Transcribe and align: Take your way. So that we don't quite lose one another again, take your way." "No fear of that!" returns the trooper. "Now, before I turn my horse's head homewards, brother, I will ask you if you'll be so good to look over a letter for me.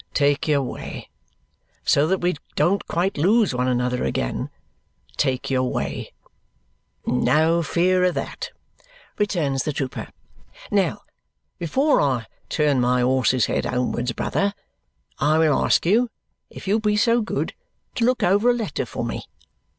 Take 0.15 0.47
your 0.47 0.63
way. 0.63 1.11
So 1.85 2.07
that 2.07 2.21
we 2.21 2.33
don't 2.55 2.87
quite 2.87 3.19
lose 3.19 3.53
one 3.53 3.67
another 3.67 4.03
again, 4.03 4.49
take 5.15 5.51
your 5.51 5.69
way." 5.71 6.11
"No 7.05 7.61
fear 7.61 8.03
of 8.05 8.15
that!" 8.15 8.49
returns 9.19 9.61
the 9.61 9.71
trooper. 9.71 10.07
"Now, 10.71 11.01
before 11.59 12.01
I 12.01 12.25
turn 12.49 12.81
my 12.81 13.01
horse's 13.01 13.45
head 13.45 13.65
homewards, 13.67 14.11
brother, 14.13 14.55
I 15.19 15.37
will 15.37 15.53
ask 15.63 15.85
you 15.85 16.09
if 16.49 16.67
you'll 16.67 16.79
be 16.79 16.97
so 16.97 17.21
good 17.21 17.53
to 17.93 18.03
look 18.03 18.23
over 18.23 18.49
a 18.49 18.55
letter 18.55 18.87
for 18.87 19.05
me. 19.05 19.27